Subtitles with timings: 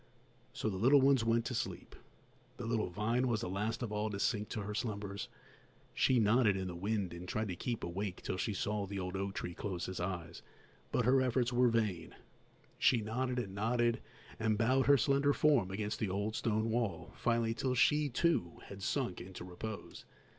[0.51, 1.95] So the little ones went to sleep.
[2.57, 5.27] The little vine was the last of all to sink to her slumbers;
[5.93, 9.15] she nodded in the wind and tried to keep awake till she saw the old
[9.15, 10.41] oak tree close his eyes,
[10.91, 12.15] but her efforts were vain;
[12.79, 14.01] she nodded and nodded,
[14.39, 18.81] and bowed her slender form against the old stone wall, till finally she, too, had
[18.81, 20.05] sunk into repose.